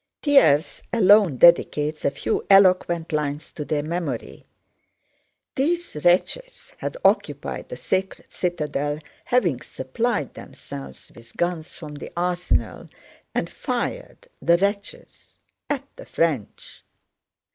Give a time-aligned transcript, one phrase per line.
[0.23, 4.47] Thiers alone dedicates a few eloquent lines to their memory:
[5.53, 12.89] "These wretches had occupied the sacred citadel, having supplied themselves with guns from the arsenal,
[13.35, 15.37] and fired" (the wretches)
[15.69, 16.83] "at the French.